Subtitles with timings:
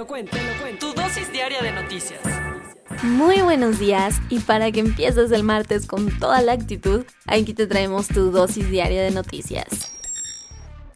[0.00, 0.94] Te lo cuento, te lo cuento.
[0.94, 2.20] Tu dosis diaria de noticias.
[3.02, 7.66] Muy buenos días y para que empieces el martes con toda la actitud, aquí te
[7.66, 9.92] traemos tu dosis diaria de noticias.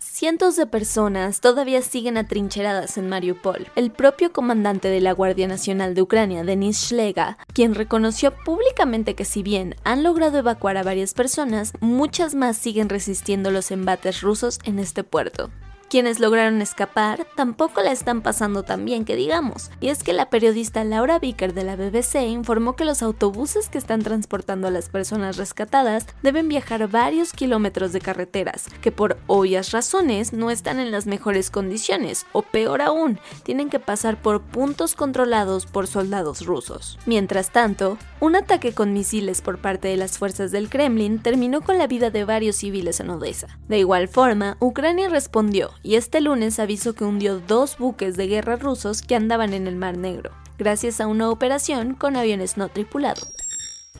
[0.00, 3.68] Cientos de personas todavía siguen atrincheradas en Mariupol.
[3.76, 9.24] El propio comandante de la Guardia Nacional de Ucrania, Denis Shlega, quien reconoció públicamente que
[9.24, 14.58] si bien han logrado evacuar a varias personas, muchas más siguen resistiendo los embates rusos
[14.64, 15.52] en este puerto.
[15.90, 20.28] Quienes lograron escapar tampoco la están pasando tan bien que digamos, y es que la
[20.28, 24.90] periodista Laura Vicker de la BBC informó que los autobuses que están transportando a las
[24.90, 30.90] personas rescatadas deben viajar varios kilómetros de carreteras, que por obvias razones no están en
[30.90, 36.98] las mejores condiciones, o peor aún, tienen que pasar por puntos controlados por soldados rusos.
[37.06, 41.78] Mientras tanto, un ataque con misiles por parte de las fuerzas del Kremlin terminó con
[41.78, 43.58] la vida de varios civiles en Odessa.
[43.68, 48.56] De igual forma, Ucrania respondió y este lunes avisó que hundió dos buques de guerra
[48.56, 53.32] rusos que andaban en el Mar Negro, gracias a una operación con aviones no tripulados.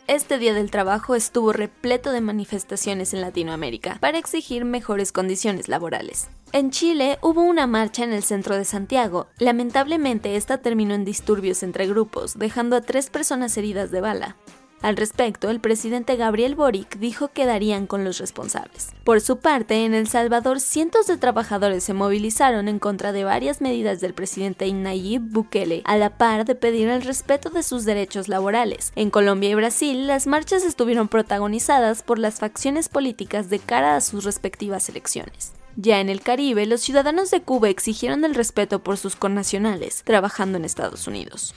[0.09, 6.28] Este Día del Trabajo estuvo repleto de manifestaciones en Latinoamérica para exigir mejores condiciones laborales.
[6.53, 9.27] En Chile hubo una marcha en el centro de Santiago.
[9.38, 14.37] Lamentablemente esta terminó en disturbios entre grupos, dejando a tres personas heridas de bala.
[14.81, 18.91] Al respecto, el presidente Gabriel Boric dijo que darían con los responsables.
[19.03, 23.61] Por su parte, en El Salvador, cientos de trabajadores se movilizaron en contra de varias
[23.61, 28.28] medidas del presidente Nayib Bukele, a la par de pedir el respeto de sus derechos
[28.28, 28.93] laborales.
[28.94, 34.00] En Colombia y Brasil, las marchas estuvieron protagonizadas por las facciones políticas de cara a
[34.00, 35.53] sus respectivas elecciones.
[35.75, 40.59] Ya en el Caribe, los ciudadanos de Cuba exigieron el respeto por sus connacionales, trabajando
[40.59, 41.55] en Estados Unidos.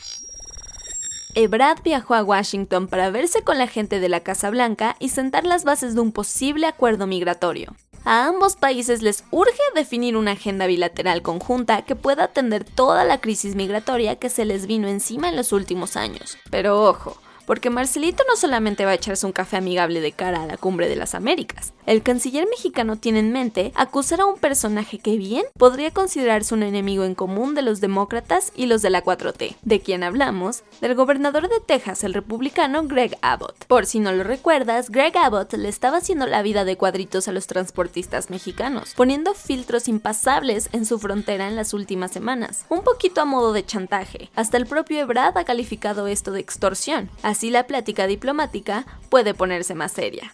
[1.33, 5.45] Ebrard viajó a Washington para verse con la gente de la Casa Blanca y sentar
[5.45, 7.73] las bases de un posible acuerdo migratorio.
[8.03, 13.21] A ambos países les urge definir una agenda bilateral conjunta que pueda atender toda la
[13.21, 16.37] crisis migratoria que se les vino encima en los últimos años.
[16.49, 17.17] Pero ojo,
[17.51, 20.87] porque Marcelito no solamente va a echarse un café amigable de cara a la cumbre
[20.87, 21.73] de las Américas.
[21.85, 26.63] El canciller mexicano tiene en mente acusar a un personaje que bien podría considerarse un
[26.63, 29.57] enemigo en común de los demócratas y los de la 4T.
[29.63, 30.63] ¿De quien hablamos?
[30.79, 33.65] Del gobernador de Texas, el republicano Greg Abbott.
[33.65, 37.33] Por si no lo recuerdas, Greg Abbott le estaba haciendo la vida de cuadritos a
[37.33, 43.19] los transportistas mexicanos, poniendo filtros impasables en su frontera en las últimas semanas, un poquito
[43.19, 44.29] a modo de chantaje.
[44.35, 47.09] Hasta el propio Ebrard ha calificado esto de extorsión.
[47.23, 50.33] Así la plática diplomática puede ponerse más seria.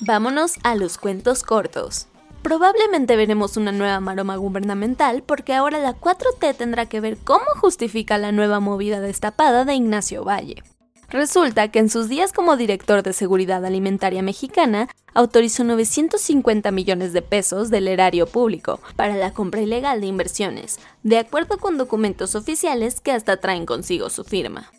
[0.00, 2.06] Vámonos a los cuentos cortos.
[2.42, 8.16] Probablemente veremos una nueva maroma gubernamental porque ahora la 4T tendrá que ver cómo justifica
[8.16, 10.62] la nueva movida destapada de Ignacio Valle.
[11.10, 17.20] Resulta que en sus días como director de Seguridad Alimentaria Mexicana, autorizó 950 millones de
[17.20, 23.00] pesos del erario público para la compra ilegal de inversiones, de acuerdo con documentos oficiales
[23.00, 24.70] que hasta traen consigo su firma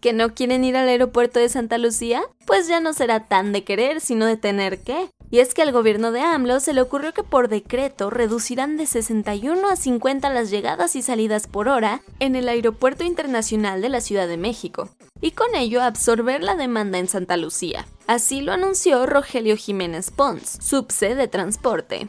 [0.00, 3.64] que no quieren ir al aeropuerto de Santa Lucía, pues ya no será tan de
[3.64, 5.10] querer, sino de tener que.
[5.30, 8.86] Y es que al gobierno de AMLO se le ocurrió que por decreto reducirán de
[8.86, 14.00] 61 a 50 las llegadas y salidas por hora en el Aeropuerto Internacional de la
[14.00, 14.88] Ciudad de México,
[15.20, 17.86] y con ello absorber la demanda en Santa Lucía.
[18.06, 22.08] Así lo anunció Rogelio Jiménez Pons, subse de transporte.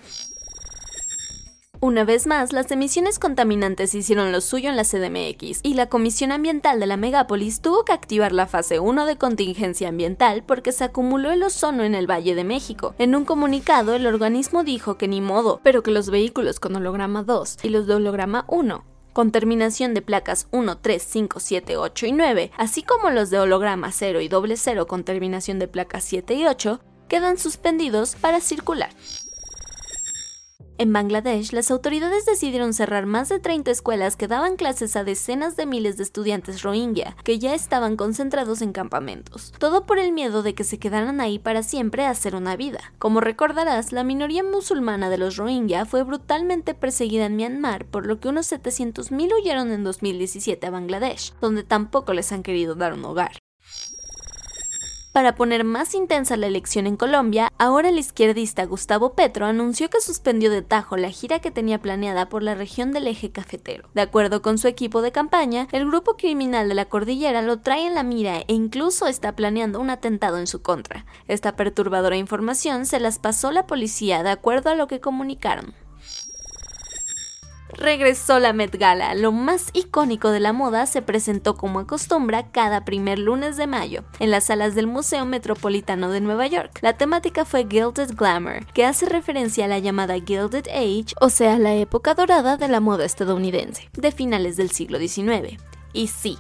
[1.82, 6.34] Una vez más, las emisiones contaminantes hicieron lo suyo en la CDMX y la Comisión
[6.34, 10.84] Ambiental de la Megápolis tuvo que activar la fase 1 de contingencia ambiental porque se
[10.84, 12.96] acumuló el ozono en el Valle de México.
[12.98, 17.24] En un comunicado, el organismo dijo que ni modo, pero que los vehículos con holograma
[17.24, 18.84] 2 y los de holograma 1
[19.14, 23.40] con terminación de placas 1, 3, 5, 7, 8 y 9, así como los de
[23.40, 28.42] holograma 0 y doble 0 con terminación de placas 7 y 8, quedan suspendidos para
[28.42, 28.92] circular.
[30.80, 35.58] En Bangladesh, las autoridades decidieron cerrar más de 30 escuelas que daban clases a decenas
[35.58, 39.52] de miles de estudiantes rohingya, que ya estaban concentrados en campamentos.
[39.60, 42.94] Todo por el miedo de que se quedaran ahí para siempre a hacer una vida.
[42.98, 48.22] Como recordarás, la minoría musulmana de los rohingya fue brutalmente perseguida en Myanmar, por lo
[48.22, 53.04] que unos 700.000 huyeron en 2017 a Bangladesh, donde tampoco les han querido dar un
[53.04, 53.39] hogar.
[55.12, 60.02] Para poner más intensa la elección en Colombia, ahora el izquierdista Gustavo Petro anunció que
[60.02, 63.90] suspendió de tajo la gira que tenía planeada por la región del eje cafetero.
[63.96, 67.88] De acuerdo con su equipo de campaña, el grupo criminal de la cordillera lo trae
[67.88, 71.08] en la mira e incluso está planeando un atentado en su contra.
[71.28, 75.74] Esta perturbadora información se las pasó la policía de acuerdo a lo que comunicaron
[77.74, 79.14] regresó la Met Gala.
[79.16, 84.04] Lo más icónico de la moda se presentó como acostumbra cada primer lunes de mayo
[84.20, 86.80] en las salas del Museo Metropolitano de Nueva York.
[86.82, 91.58] La temática fue Gilded Glamour, que hace referencia a la llamada Gilded Age, o sea,
[91.60, 95.58] la época dorada de la moda estadounidense, de finales del siglo XIX.
[95.94, 96.38] Y sí,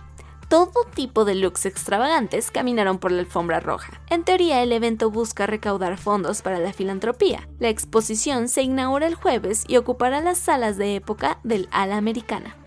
[0.49, 4.01] todo tipo de looks extravagantes caminaron por la alfombra roja.
[4.09, 7.47] En teoría, el evento busca recaudar fondos para la filantropía.
[7.59, 12.57] La exposición se inaugura el jueves y ocupará las salas de época del ala americana.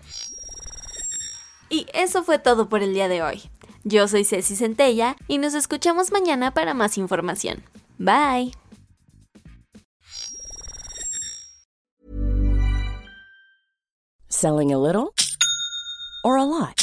[1.69, 3.43] Y eso fue todo por el día de hoy.
[3.83, 7.63] Yo soy Ceci Centella y nos escuchamos mañana para más información.
[7.97, 8.53] Bye.
[14.29, 15.13] Selling a little
[16.23, 16.82] or a lot?